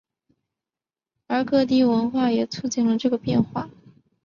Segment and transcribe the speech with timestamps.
[1.27, 3.69] 而各地文化也促进了这个变化。